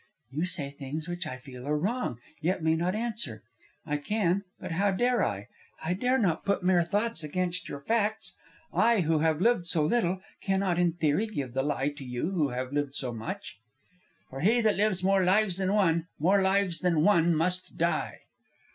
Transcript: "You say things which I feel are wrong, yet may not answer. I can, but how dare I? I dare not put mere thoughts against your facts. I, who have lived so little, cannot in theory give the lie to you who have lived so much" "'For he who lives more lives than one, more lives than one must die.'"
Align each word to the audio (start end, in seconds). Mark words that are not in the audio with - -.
"You 0.31 0.45
say 0.47 0.71
things 0.71 1.07
which 1.07 1.27
I 1.27 1.37
feel 1.37 1.67
are 1.67 1.77
wrong, 1.77 2.17
yet 2.41 2.63
may 2.63 2.73
not 2.75 2.95
answer. 2.95 3.43
I 3.85 3.97
can, 3.97 4.45
but 4.59 4.71
how 4.71 4.89
dare 4.89 5.23
I? 5.23 5.47
I 5.83 5.93
dare 5.93 6.17
not 6.17 6.43
put 6.43 6.63
mere 6.63 6.81
thoughts 6.81 7.23
against 7.23 7.69
your 7.69 7.81
facts. 7.81 8.35
I, 8.73 9.01
who 9.01 9.19
have 9.19 9.41
lived 9.41 9.67
so 9.67 9.85
little, 9.85 10.19
cannot 10.41 10.79
in 10.79 10.93
theory 10.93 11.27
give 11.27 11.53
the 11.53 11.61
lie 11.61 11.89
to 11.89 12.03
you 12.03 12.31
who 12.31 12.49
have 12.49 12.73
lived 12.73 12.95
so 12.95 13.13
much" 13.13 13.59
"'For 14.31 14.39
he 14.39 14.61
who 14.61 14.71
lives 14.71 15.03
more 15.03 15.23
lives 15.23 15.57
than 15.57 15.71
one, 15.71 16.07
more 16.17 16.41
lives 16.41 16.79
than 16.79 17.03
one 17.03 17.35
must 17.35 17.77
die.'" 17.77 18.21